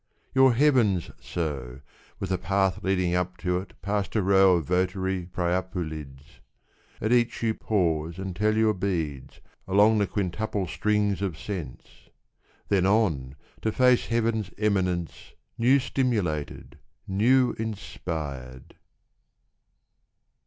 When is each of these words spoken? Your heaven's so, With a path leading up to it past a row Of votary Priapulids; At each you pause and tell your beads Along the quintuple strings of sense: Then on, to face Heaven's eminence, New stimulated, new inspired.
Your 0.33 0.55
heaven's 0.55 1.11
so, 1.19 1.79
With 2.19 2.31
a 2.31 2.39
path 2.39 2.81
leading 2.81 3.13
up 3.13 3.37
to 3.37 3.59
it 3.59 3.79
past 3.83 4.15
a 4.15 4.23
row 4.23 4.55
Of 4.55 4.65
votary 4.65 5.29
Priapulids; 5.31 6.39
At 6.99 7.11
each 7.11 7.43
you 7.43 7.53
pause 7.53 8.17
and 8.17 8.35
tell 8.35 8.57
your 8.57 8.73
beads 8.73 9.41
Along 9.67 9.99
the 9.99 10.07
quintuple 10.07 10.65
strings 10.65 11.21
of 11.21 11.37
sense: 11.37 12.09
Then 12.67 12.87
on, 12.87 13.35
to 13.61 13.71
face 13.71 14.07
Heaven's 14.07 14.49
eminence, 14.57 15.33
New 15.55 15.77
stimulated, 15.77 16.79
new 17.07 17.53
inspired. 17.59 18.77